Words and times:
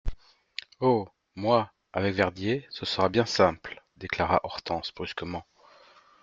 Oh! 0.79 1.07
moi, 1.35 1.71
avec 1.93 2.15
Verdier, 2.15 2.65
ce 2.71 2.87
sera 2.87 3.07
bien 3.07 3.27
simple, 3.27 3.83
déclara 3.97 4.39
Hortense 4.41 4.91
brusquement. 4.95 5.45